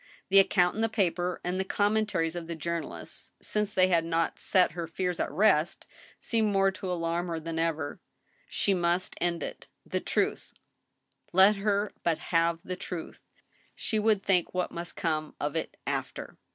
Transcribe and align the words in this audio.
The 0.29 0.39
account 0.39 0.73
in 0.73 0.81
the 0.81 0.89
paper 0.89 1.39
and 1.43 1.59
the 1.59 1.63
commentaries 1.63 2.35
of 2.35 2.47
the 2.47 2.55
journalist, 2.55 3.35
since 3.39 3.71
they 3.71 3.89
had 3.89 4.03
not 4.03 4.39
set 4.39 4.71
her 4.71 4.87
fears 4.87 5.19
at 5.19 5.29
rest, 5.31 5.85
seemed 6.19 6.51
more 6.51 6.71
to 6.71 6.91
alarm 6.91 7.27
her 7.27 7.39
than 7.39 7.59
ever. 7.59 7.99
She 8.49 8.73
must 8.73 9.13
end 9.21 9.43
it. 9.43 9.67
The 9.85 9.99
truth— 9.99 10.53
let 11.33 11.57
her 11.57 11.93
but 12.01 12.17
have 12.33 12.57
the 12.63 12.75
truth! 12.75 13.27
She 13.75 13.99
would 13.99 14.23
think 14.23 14.55
what 14.55 14.71
must 14.71 14.95
come 14.95 15.35
of 15.39 15.55
it 15.55 15.77
after. 15.85 16.39